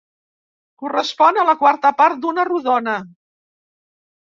[0.83, 2.99] Correspon a la quarta part d'una rodona.